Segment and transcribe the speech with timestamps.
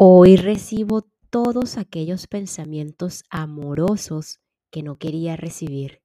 [0.00, 4.38] Hoy recibo todos aquellos pensamientos amorosos
[4.70, 6.02] que no quería recibir.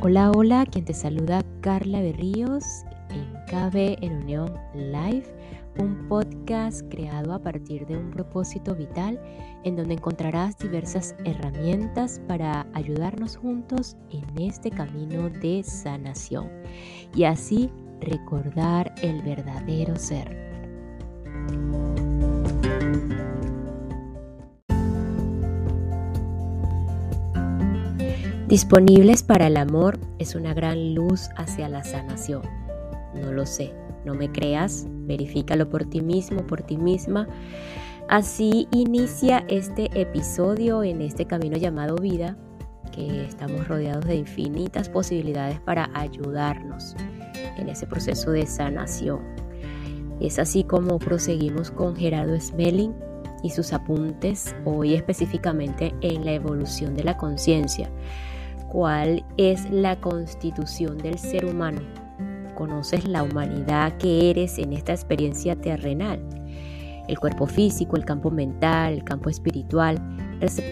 [0.00, 2.62] Hola, hola, quien te saluda Carla Berríos
[3.10, 5.26] en KB en Unión Live,
[5.76, 9.20] un podcast creado a partir de un propósito vital
[9.64, 16.48] en donde encontrarás diversas herramientas para ayudarnos juntos en este camino de sanación
[17.16, 17.68] y así
[18.02, 20.42] recordar el verdadero ser.
[28.48, 32.42] Disponibles para el amor es una gran luz hacia la sanación.
[33.14, 33.72] No lo sé,
[34.04, 37.26] no me creas, verifícalo por ti mismo, por ti misma.
[38.08, 42.36] Así inicia este episodio en este camino llamado vida,
[42.94, 46.94] que estamos rodeados de infinitas posibilidades para ayudarnos
[47.56, 49.20] en ese proceso de sanación.
[50.20, 52.94] Es así como proseguimos con Gerardo Smelling
[53.42, 57.90] y sus apuntes hoy específicamente en la evolución de la conciencia.
[58.70, 61.80] ¿Cuál es la constitución del ser humano?
[62.54, 66.20] ¿Conoces la humanidad que eres en esta experiencia terrenal?
[67.08, 69.98] El cuerpo físico, el campo mental, el campo espiritual.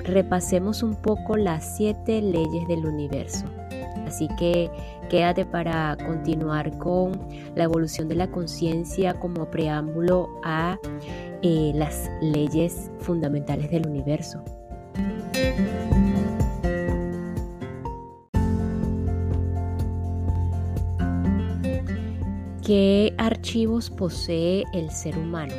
[0.05, 3.45] Repasemos un poco las siete leyes del universo.
[4.11, 4.69] Así que
[5.09, 7.13] quédate para continuar con
[7.55, 10.81] la evolución de la conciencia como preámbulo a
[11.43, 14.43] eh, las leyes fundamentales del universo.
[22.67, 25.55] ¿Qué archivos posee el ser humano?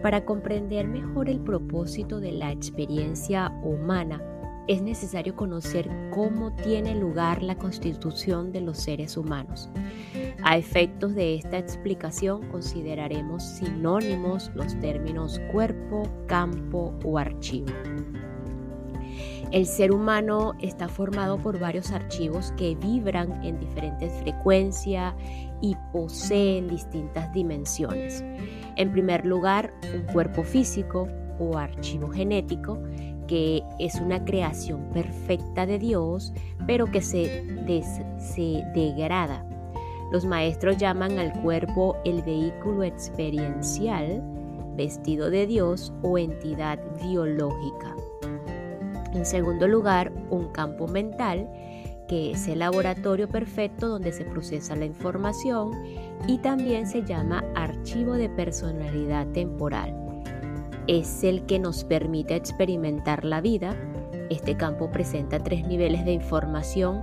[0.00, 4.31] Para comprender mejor el propósito de la experiencia humana,
[4.68, 9.68] es necesario conocer cómo tiene lugar la constitución de los seres humanos.
[10.42, 17.72] A efectos de esta explicación consideraremos sinónimos los términos cuerpo, campo o archivo.
[19.50, 25.14] El ser humano está formado por varios archivos que vibran en diferentes frecuencias
[25.60, 28.24] y poseen distintas dimensiones.
[28.76, 31.06] En primer lugar, un cuerpo físico
[31.38, 32.78] o archivo genético
[33.32, 36.34] que es una creación perfecta de Dios,
[36.66, 37.46] pero que se,
[38.18, 39.42] se degrada.
[40.10, 44.22] Los maestros llaman al cuerpo el vehículo experiencial,
[44.76, 47.96] vestido de Dios o entidad biológica.
[49.14, 51.48] En segundo lugar, un campo mental,
[52.08, 55.70] que es el laboratorio perfecto donde se procesa la información
[56.28, 60.01] y también se llama archivo de personalidad temporal
[60.98, 63.74] es el que nos permite experimentar la vida.
[64.28, 67.02] Este campo presenta tres niveles de información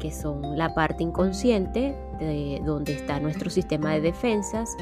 [0.00, 4.74] que son la parte inconsciente, de donde está nuestro sistema de defensas,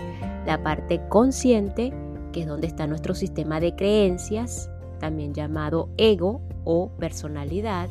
[0.47, 1.93] la parte consciente,
[2.33, 4.71] que es donde está nuestro sistema de creencias,
[5.01, 7.89] también llamado ego o personalidad,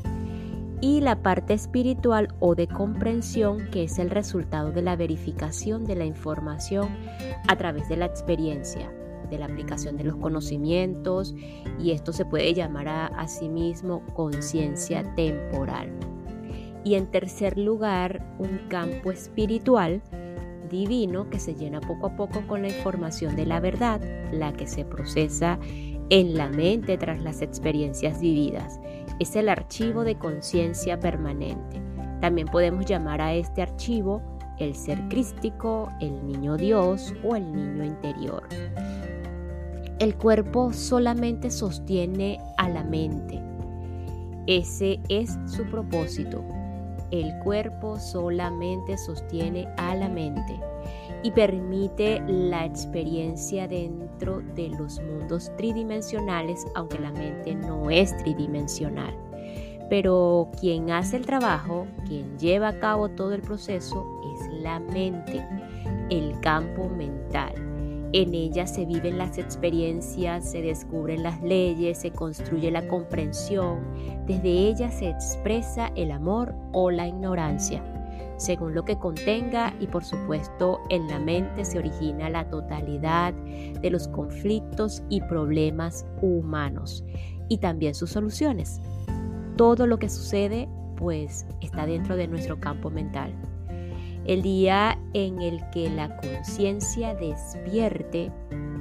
[0.79, 5.95] y la parte espiritual o de comprensión, que es el resultado de la verificación de
[5.95, 6.87] la información
[7.47, 8.89] a través de la experiencia
[9.29, 11.35] de la aplicación de los conocimientos
[11.79, 15.91] y esto se puede llamar a, sí mismo conciencia temporal.
[16.83, 20.01] Y en tercer lugar, un campo espiritual
[20.69, 24.01] divino que se llena poco a poco con la información de la verdad,
[24.31, 25.59] la que se procesa
[26.09, 28.79] en la mente tras las experiencias vividas.
[29.19, 31.81] Es el archivo de conciencia permanente.
[32.21, 34.21] También podemos llamar a este archivo
[34.59, 38.43] el ser crístico, el niño Dios o el niño interior.
[39.99, 43.41] El cuerpo solamente sostiene a la mente.
[44.45, 46.43] Ese es su propósito.
[47.09, 50.59] El cuerpo solamente sostiene a la mente
[51.23, 59.15] y permite la experiencia dentro de los mundos tridimensionales, aunque la mente no es tridimensional.
[59.89, 65.43] Pero quien hace el trabajo, quien lleva a cabo todo el proceso, es la mente,
[66.11, 67.66] el campo mental.
[68.13, 73.79] En ella se viven las experiencias, se descubren las leyes, se construye la comprensión.
[74.25, 77.83] Desde ella se expresa el amor o la ignorancia,
[78.37, 83.89] según lo que contenga y por supuesto en la mente se origina la totalidad de
[83.89, 87.03] los conflictos y problemas humanos
[87.49, 88.81] y también sus soluciones.
[89.57, 93.33] Todo lo que sucede pues está dentro de nuestro campo mental.
[94.27, 98.29] El día en el que la conciencia despierte,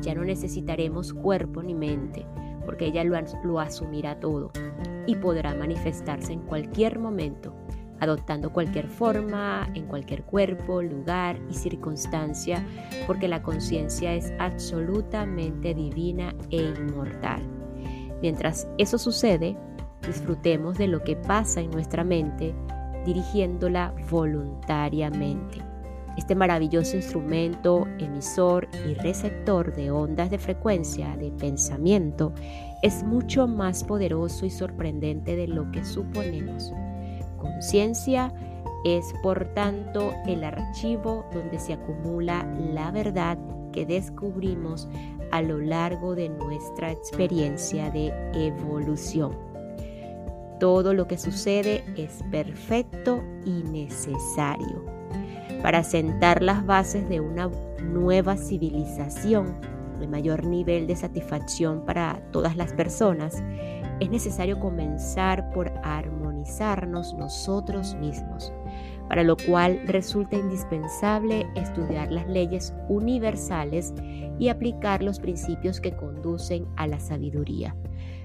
[0.01, 2.27] ya no necesitaremos cuerpo ni mente,
[2.65, 4.51] porque ella lo, asumirá todo
[5.07, 7.55] y podrá manifestarse en cualquier momento,
[8.01, 12.67] adoptando cualquier forma, en cualquier cuerpo, lugar y circunstancia,
[13.07, 17.41] porque la conciencia es absolutamente divina e inmortal.
[18.21, 19.57] Mientras eso sucede,
[20.05, 22.53] disfrutemos de lo que pasa en nuestra mente,
[23.07, 25.63] dirigiéndola voluntariamente.
[26.17, 32.33] Este maravilloso instrumento, emisor y receptor de ondas de frecuencia de pensamiento
[32.83, 36.73] es mucho más poderoso y sorprendente de lo que suponemos.
[37.39, 38.33] Conciencia
[38.85, 43.39] es, por tanto, el archivo donde se acumula la verdad
[43.73, 44.89] que descubrimos
[45.33, 49.56] a lo largo de nuestra experiencia de evolución.
[50.61, 54.97] Todo lo que sucede es perfecto y necesario
[55.63, 57.51] para sentar las bases de una
[57.83, 59.55] nueva civilización
[59.99, 63.43] de mayor nivel de satisfacción para todas las personas,
[63.99, 68.53] es necesario comenzar por armonizarnos nosotros mismos,
[69.09, 73.95] para lo cual resulta indispensable estudiar las leyes universales
[74.39, 77.75] y aplicar los principios que conducen a la sabiduría,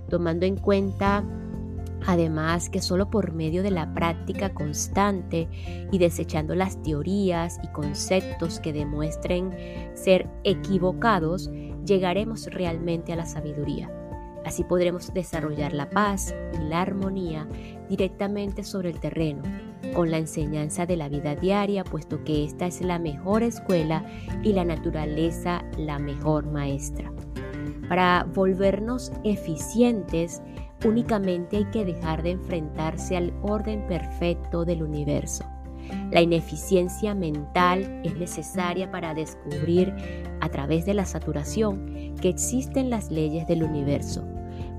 [0.10, 1.24] tomando en cuenta
[2.08, 5.48] Además que solo por medio de la práctica constante
[5.92, 9.52] y desechando las teorías y conceptos que demuestren
[9.94, 11.52] ser equivocados,
[11.86, 13.90] llegaremos realmente a la sabiduría.
[14.46, 17.48] Así podremos desarrollar la paz y la armonía
[17.90, 19.44] directamente sobre el terreno,
[19.94, 24.04] con la enseñanza de la vida diaria, puesto que esta es la mejor escuela
[24.42, 27.12] y la naturaleza la mejor maestra.
[27.88, 30.42] Para volvernos eficientes,
[30.86, 35.46] Únicamente hay que dejar de enfrentarse al orden perfecto del universo.
[36.12, 39.94] La ineficiencia mental es necesaria para descubrir
[40.40, 44.26] a través de la saturación que existen las leyes del universo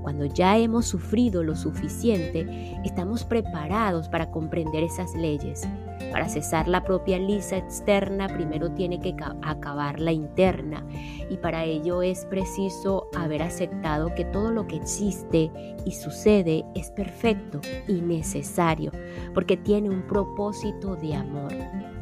[0.03, 5.65] cuando ya hemos sufrido lo suficiente, estamos preparados para comprender esas leyes.
[6.11, 10.85] Para cesar la propia lisa externa, primero tiene que acabar la interna.
[11.29, 15.51] Y para ello es preciso haber aceptado que todo lo que existe
[15.85, 18.91] y sucede es perfecto y necesario,
[19.33, 21.53] porque tiene un propósito de amor.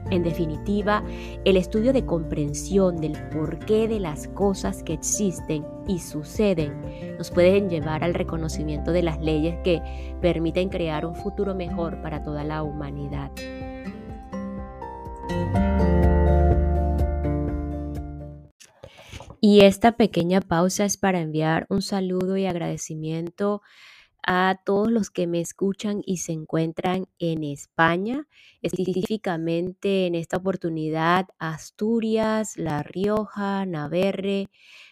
[0.09, 1.03] En definitiva,
[1.45, 6.81] el estudio de comprensión del porqué de las cosas que existen y suceden
[7.17, 9.81] nos pueden llevar al reconocimiento de las leyes que
[10.21, 13.31] permiten crear un futuro mejor para toda la humanidad.
[19.43, 23.63] Y esta pequeña pausa es para enviar un saludo y agradecimiento
[24.23, 28.27] a todos los que me escuchan y se encuentran en España,
[28.61, 34.49] específicamente en esta oportunidad Asturias, La Rioja, Navarre,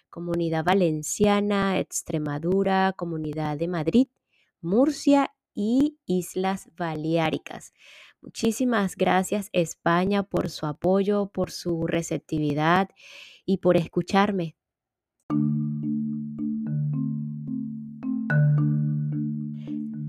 [0.09, 4.07] Comunidad Valenciana, Extremadura, Comunidad de Madrid,
[4.61, 7.73] Murcia y Islas Baleáricas.
[8.21, 12.89] Muchísimas gracias España por su apoyo, por su receptividad
[13.45, 14.55] y por escucharme.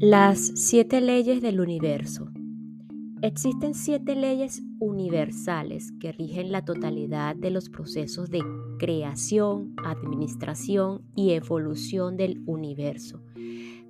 [0.00, 2.30] Las siete leyes del universo.
[3.22, 8.42] Existen siete leyes universales que rigen la totalidad de los procesos de
[8.78, 13.22] creación, administración y evolución del universo.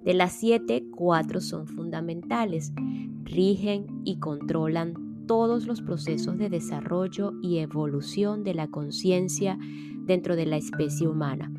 [0.05, 2.73] De las siete, cuatro son fundamentales,
[3.25, 9.59] rigen y controlan todos los procesos de desarrollo y evolución de la conciencia
[10.07, 11.53] dentro de la especie humana,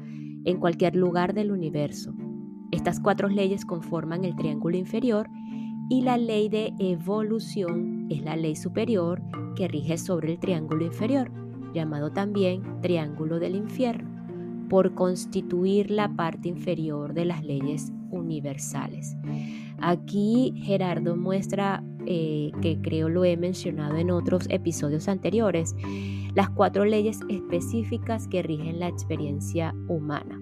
[0.44, 2.16] en cualquier lugar del universo.
[2.72, 5.30] Estas cuatro leyes conforman el triángulo inferior
[5.90, 9.22] y la ley de evolución es la ley superior
[9.56, 11.32] que rige sobre el triángulo inferior,
[11.76, 14.10] llamado también triángulo del infierno,
[14.68, 19.16] por constituir la parte inferior de las leyes universales.
[19.80, 25.76] Aquí Gerardo muestra, eh, que creo lo he mencionado en otros episodios anteriores,
[26.36, 30.40] las cuatro leyes específicas que rigen la experiencia humana.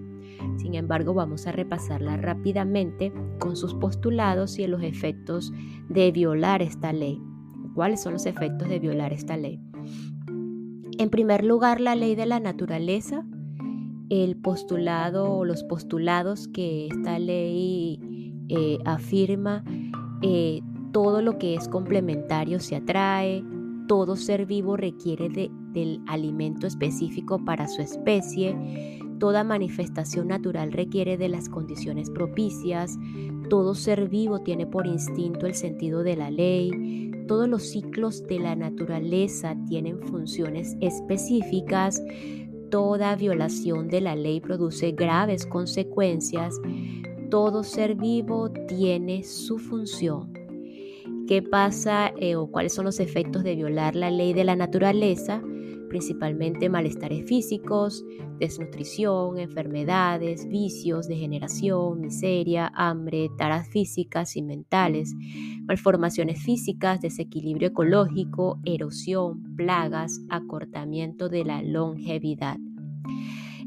[0.56, 5.52] Sin embargo, vamos a repasarla rápidamente con sus postulados y los efectos
[5.88, 7.20] de violar esta ley.
[7.74, 9.60] ¿Cuáles son los efectos de violar esta ley?
[10.98, 13.24] En primer lugar, la ley de la naturaleza,
[14.10, 17.98] el postulado o los postulados que esta ley
[18.48, 19.64] eh, afirma,
[20.20, 20.60] eh,
[20.92, 23.42] todo lo que es complementario se atrae,
[23.88, 28.54] todo ser vivo requiere del alimento específico para su especie,
[29.20, 32.98] Toda manifestación natural requiere de las condiciones propicias,
[33.50, 38.38] todo ser vivo tiene por instinto el sentido de la ley, todos los ciclos de
[38.38, 42.02] la naturaleza tienen funciones específicas,
[42.70, 46.54] toda violación de la ley produce graves consecuencias,
[47.30, 50.39] todo ser vivo tiene su función.
[51.30, 55.40] ¿Qué pasa eh, o cuáles son los efectos de violar la ley de la naturaleza?
[55.88, 58.04] Principalmente malestares físicos,
[58.40, 65.14] desnutrición, enfermedades, vicios, degeneración, miseria, hambre, taras físicas y mentales,
[65.68, 72.56] malformaciones físicas, desequilibrio ecológico, erosión, plagas, acortamiento de la longevidad.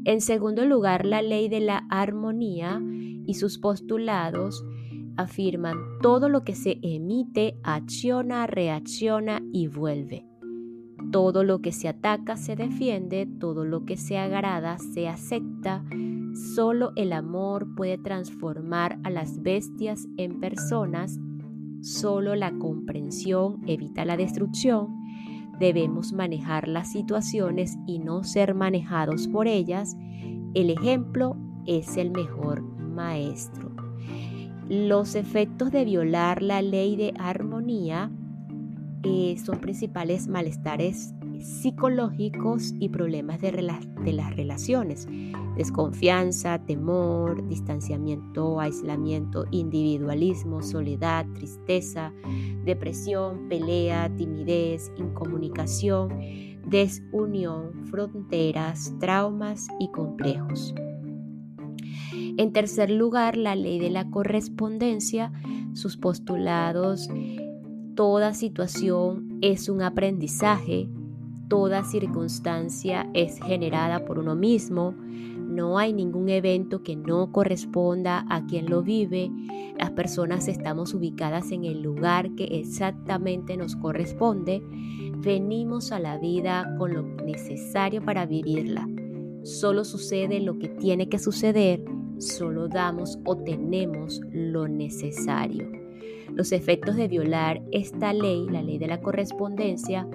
[0.04, 2.82] En segundo lugar, la ley de la armonía
[3.26, 4.62] y sus postulados
[5.16, 10.26] afirman todo lo que se emite acciona, reacciona y vuelve.
[11.10, 15.84] Todo lo que se ataca se defiende, todo lo que se agrada se acepta.
[16.54, 21.20] Solo el amor puede transformar a las bestias en personas.
[21.80, 24.88] Solo la comprensión evita la destrucción.
[25.60, 29.96] Debemos manejar las situaciones y no ser manejados por ellas.
[30.54, 33.73] El ejemplo es el mejor maestro.
[34.68, 38.10] Los efectos de violar la ley de armonía
[39.02, 45.06] eh, son principales malestares psicológicos y problemas de, de, las relaciones.
[45.56, 52.14] Desconfianza, temor, distanciamiento, aislamiento, individualismo, soledad, tristeza,
[52.64, 56.08] depresión, pelea, timidez, incomunicación,
[56.66, 60.74] desunión, fronteras, traumas y complejos.
[62.36, 65.32] En tercer lugar, la ley de la correspondencia,
[65.72, 67.08] sus postulados,
[67.94, 70.88] toda situación es un aprendizaje,
[71.48, 74.96] toda circunstancia es generada por uno mismo,
[75.46, 79.30] no hay ningún evento que no corresponda a quien lo vive,
[79.78, 84.60] las personas estamos ubicadas en el lugar que exactamente nos corresponde,
[85.18, 88.88] venimos a la vida con lo necesario para vivirla.
[89.44, 91.84] Solo sucede lo que tiene que suceder
[92.18, 95.70] solo damos o tenemos lo necesario.
[96.34, 100.08] Los efectos de violar esta ley, la ley de la correspondencia,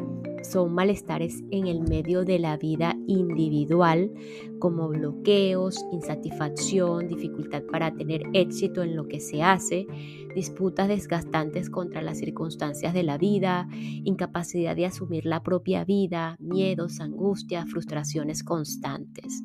[0.44, 4.12] son malestares en el medio de la vida individual,
[4.60, 9.88] como bloqueos, insatisfacción, dificultad para tener éxito en lo que se hace,
[10.36, 17.00] disputas desgastantes contra las circunstancias de la vida, incapacidad de asumir la propia vida, miedos,
[17.00, 19.44] angustias, frustraciones constantes.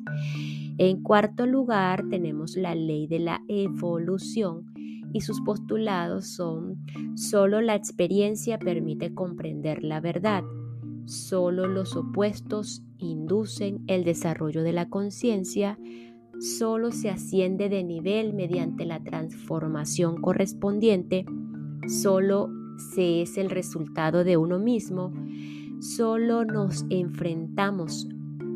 [0.77, 4.73] En cuarto lugar, tenemos la ley de la evolución
[5.13, 10.43] y sus postulados son solo la experiencia permite comprender la verdad.
[11.05, 15.79] Solo los opuestos inducen el desarrollo de la conciencia.
[16.39, 21.25] Solo se asciende de nivel mediante la transformación correspondiente.
[21.87, 22.49] Solo
[22.93, 25.13] se es el resultado de uno mismo.
[25.79, 28.09] Solo nos enfrentamos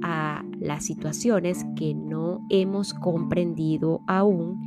[0.04, 4.60] a las situaciones que no hemos comprendido aún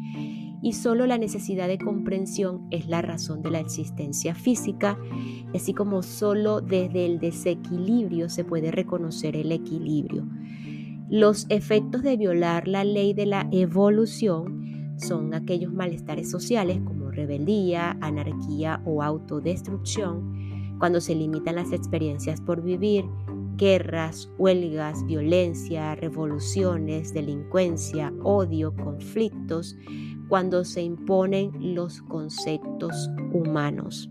[0.63, 4.97] y solo la necesidad de comprensión es la razón de la existencia física,
[5.55, 10.25] así como solo desde el desequilibrio se puede reconocer el equilibrio.
[11.11, 17.99] Los efectos de violar la ley de la evolución son aquellos malestares sociales como rebeldía,
[18.01, 23.05] anarquía o autodestrucción, cuando se limitan las experiencias por vivir,
[23.57, 29.77] guerras, huelgas, violencia, revoluciones, delincuencia, odio, conflictos,
[30.29, 34.11] cuando se imponen los conceptos humanos.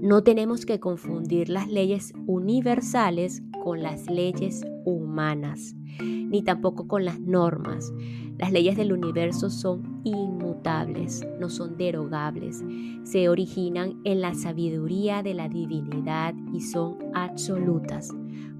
[0.00, 7.20] No tenemos que confundir las leyes universales con las leyes humanas, ni tampoco con las
[7.20, 7.92] normas.
[8.38, 12.64] Las leyes del universo son inmutables, no son derogables.
[13.04, 18.14] Se originan en la sabiduría de la divinidad y son absolutas.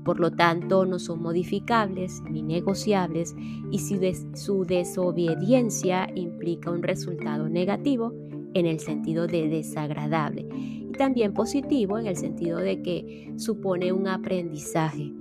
[0.04, 3.36] Por lo tanto, no son modificables ni negociables
[3.70, 3.98] y si
[4.34, 8.14] su desobediencia implica un resultado negativo
[8.54, 14.08] en el sentido de desagradable y también positivo en el sentido de que supone un
[14.08, 15.12] aprendizaje.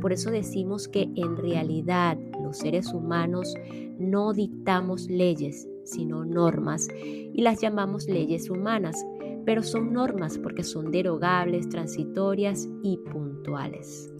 [0.00, 3.54] Por eso decimos que en realidad los seres humanos
[3.98, 9.04] no dictamos leyes, sino normas y las llamamos leyes humanas,
[9.44, 14.12] pero son normas porque son derogables, transitorias y puntuales.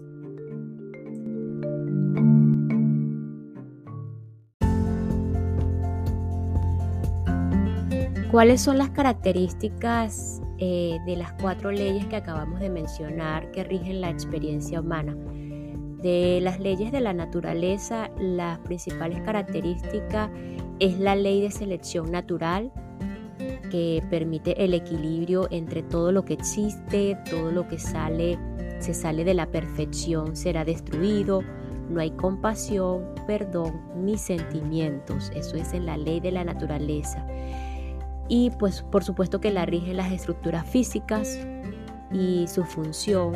[8.31, 14.01] ¿Cuáles son las características eh, de las cuatro leyes que acabamos de mencionar que rigen
[14.01, 15.17] la experiencia humana?
[16.07, 20.31] De las leyes de la naturaleza, las principales características
[20.79, 22.71] es la ley de selección natural,
[23.73, 28.39] que permite el equilibrio entre todo lo que existe, todo lo que sale,
[28.79, 31.43] se sale de la perfección será destruido,
[31.91, 35.33] no hay compasión, perdón ni sentimientos.
[35.35, 37.27] Eso es en la ley de la naturaleza.
[38.29, 41.37] y pues por supuesto que la rigen las estructuras físicas
[42.13, 43.35] y su función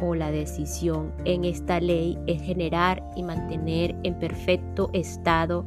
[0.00, 5.66] o la decisión en esta ley es generar y mantener en perfecto estado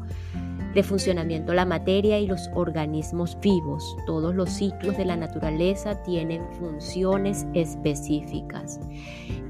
[0.76, 3.96] de funcionamiento la materia y los organismos vivos.
[4.06, 8.82] Todos los ciclos de la naturaleza tienen funciones específicas.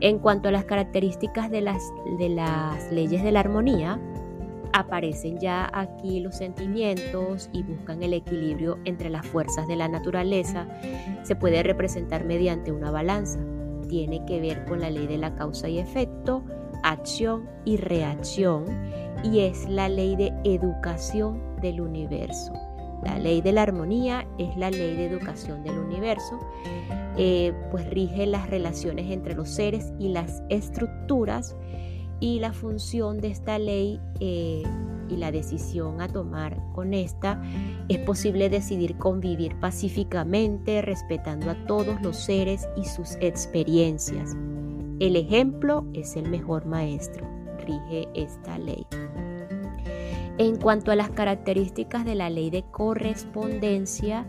[0.02, 1.82] En cuanto a las características de las,
[2.20, 4.00] de las leyes de la armonía,
[4.76, 10.68] aparecen ya aquí los sentimientos y buscan el equilibrio entre las fuerzas de la naturaleza.
[11.24, 13.40] Se puede representar mediante una balanza.
[13.88, 16.44] Tiene que ver con la ley de la causa y efecto,
[16.84, 18.66] acción y reacción
[19.24, 22.52] y es la ley de educación del universo.
[23.02, 26.38] La ley de la armonía es la ley de educación del universo,
[27.18, 31.56] eh, pues rige las relaciones entre los seres y las estructuras
[32.20, 34.64] y la función de esta ley eh,
[35.10, 37.42] y la decisión a tomar con esta
[37.90, 44.36] es posible decidir convivir pacíficamente respetando a todos los seres y sus experiencias.
[45.00, 47.28] El ejemplo es el mejor maestro,
[47.66, 48.86] rige esta ley.
[50.38, 54.26] En cuanto a las características de la ley de correspondencia,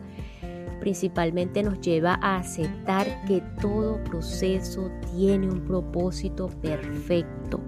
[0.81, 7.61] principalmente nos lleva a aceptar que todo proceso tiene un propósito perfecto.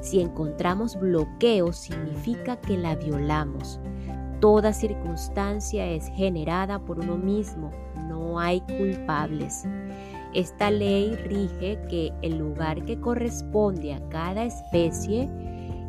[0.00, 3.80] Si encontramos bloqueos significa que la violamos.
[4.40, 7.70] Toda circunstancia es generada por uno mismo,
[8.08, 9.64] no hay culpables.
[10.34, 15.30] Esta ley rige que el lugar que corresponde a cada especie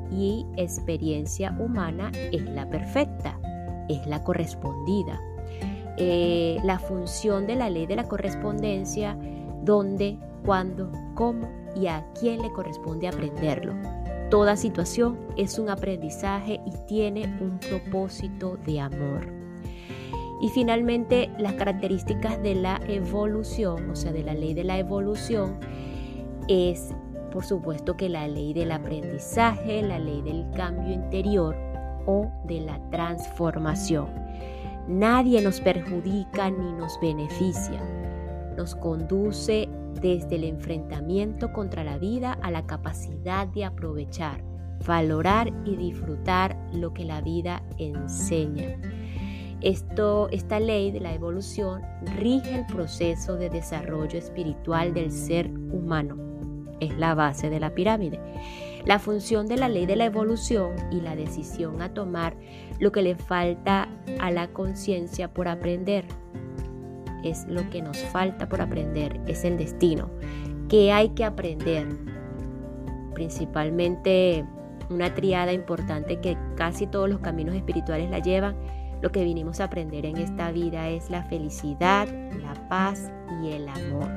[0.09, 3.37] y experiencia humana es la perfecta,
[3.89, 5.19] es la correspondida.
[5.97, 9.17] Eh, la función de la ley de la correspondencia,
[9.63, 13.73] dónde, cuándo, cómo y a quién le corresponde aprenderlo.
[14.29, 19.27] Toda situación es un aprendizaje y tiene un propósito de amor.
[20.41, 25.59] Y finalmente, las características de la evolución, o sea, de la ley de la evolución,
[26.47, 26.93] es
[27.31, 31.55] por supuesto que la ley del aprendizaje, la ley del cambio interior
[32.05, 34.07] o de la transformación.
[34.87, 37.81] Nadie nos perjudica ni nos beneficia.
[38.55, 39.67] Nos conduce
[40.01, 44.43] desde el enfrentamiento contra la vida a la capacidad de aprovechar,
[44.85, 48.77] valorar y disfrutar lo que la vida enseña.
[49.61, 51.81] Esto, esta ley de la evolución
[52.17, 56.15] rige el proceso de desarrollo espiritual del ser humano.
[56.79, 58.19] Es la base de la pirámide.
[58.85, 62.37] La función de la ley de la evolución y la decisión a tomar
[62.79, 66.05] lo que le falta a la conciencia por aprender.
[67.23, 70.09] Es lo que nos falta por aprender, es el destino.
[70.69, 71.87] ¿Qué hay que aprender?
[73.13, 74.45] Principalmente
[74.89, 78.55] una triada importante que casi todos los caminos espirituales la llevan
[79.01, 82.07] lo que vinimos a aprender en esta vida es la felicidad,
[82.41, 83.11] la paz
[83.43, 84.09] y el amor.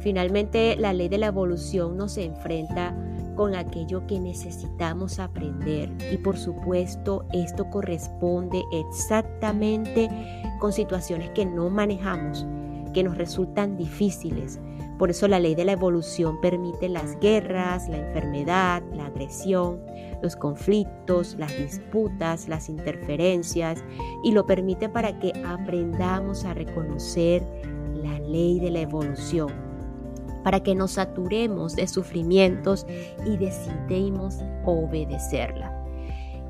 [0.00, 2.94] Finalmente, la ley de la evolución nos enfrenta
[3.34, 10.08] con aquello que necesitamos aprender y por supuesto esto corresponde exactamente
[10.58, 12.46] con situaciones que no manejamos,
[12.92, 14.60] que nos resultan difíciles.
[14.98, 19.80] Por eso la ley de la evolución permite las guerras, la enfermedad, la agresión,
[20.22, 23.82] los conflictos, las disputas, las interferencias
[24.22, 27.42] y lo permite para que aprendamos a reconocer
[27.94, 29.69] la ley de la evolución,
[30.42, 32.86] para que nos saturemos de sufrimientos
[33.26, 35.76] y decidimos obedecerla.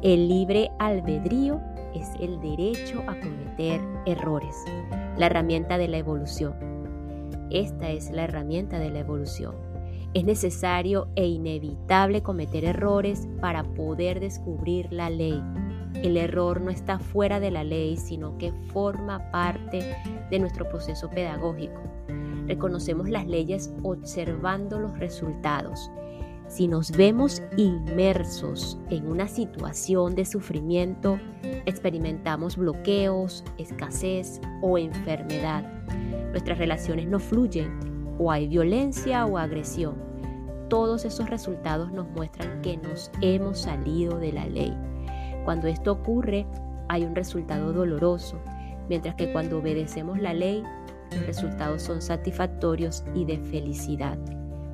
[0.03, 1.61] El libre albedrío
[1.95, 4.57] es el derecho a cometer errores,
[5.17, 6.55] la herramienta de la evolución.
[7.51, 9.55] Esta es la herramienta de la evolución.
[10.15, 15.43] Es necesario e inevitable cometer errores para poder descubrir la ley.
[15.95, 19.97] El error no está fuera de la ley, sino que forma parte
[20.31, 21.81] de nuestro proceso pedagógico.
[22.51, 25.89] Reconocemos las leyes observando los resultados.
[26.49, 31.21] Si nos vemos inmersos en una situación de sufrimiento,
[31.65, 35.65] experimentamos bloqueos, escasez o enfermedad.
[36.33, 37.71] Nuestras relaciones no fluyen
[38.19, 39.95] o hay violencia o agresión.
[40.69, 44.77] Todos esos resultados nos muestran que nos hemos salido de la ley.
[45.45, 46.49] Cuando esto ocurre,
[46.89, 48.41] hay un resultado doloroso,
[48.89, 50.65] mientras que cuando obedecemos la ley,
[51.13, 54.19] los resultados son satisfactorios y de felicidad.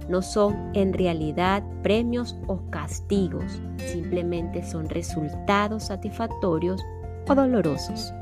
[0.09, 6.81] No son en realidad premios o castigos, simplemente son resultados satisfactorios
[7.29, 8.13] o dolorosos.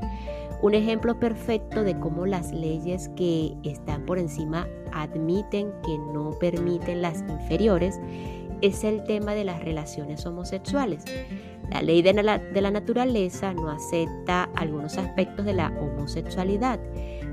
[0.61, 7.01] Un ejemplo perfecto de cómo las leyes que están por encima admiten que no permiten
[7.01, 7.99] las inferiores
[8.61, 11.03] es el tema de las relaciones homosexuales.
[11.71, 16.79] La ley de la, naturaleza no acepta algunos aspectos de la homosexualidad.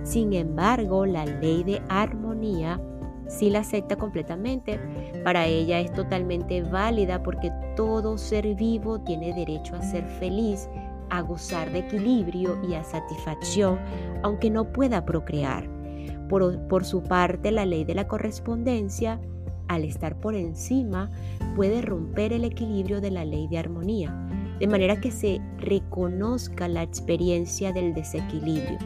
[0.03, 2.81] Sin embargo, la ley de armonía
[3.29, 4.81] sí la acepta completamente.
[5.25, 10.69] Para ella es totalmente válida porque todo ser vivo tiene derecho a ser feliz,
[11.11, 13.79] a gozar de equilibrio y a satisfacción,
[14.23, 15.69] aunque no pueda procrear.
[16.29, 19.21] Por su parte, la ley de la correspondencia
[19.75, 21.11] al estar por encima,
[21.57, 26.83] puede romper el equilibrio de la ley de armonía, de manera que se reconozca la
[26.83, 28.79] experiencia del desequilibrio.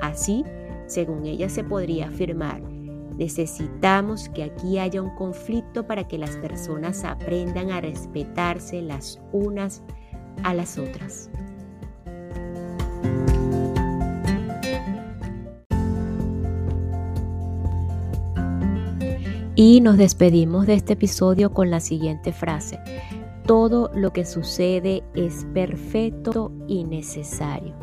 [0.00, 0.44] Así,
[0.86, 7.04] según ella se podría afirmar, necesitamos que aquí haya un conflicto para que las personas
[7.04, 9.82] aprendan a respetarse las unas
[10.42, 11.30] a las otras.
[19.62, 22.80] Y nos despedimos de este episodio con la siguiente frase.
[23.44, 27.74] Todo lo que sucede es perfecto y necesario.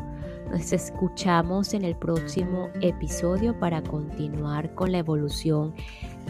[0.49, 5.75] Nos escuchamos en el próximo episodio para continuar con la evolución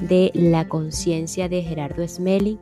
[0.01, 2.59] de la conciencia de Gerardo Smelling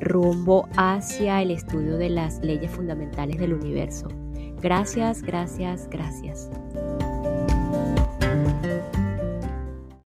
[0.00, 4.08] rumbo hacia el estudio de las leyes fundamentales del universo.
[4.60, 6.50] Gracias, gracias, gracias.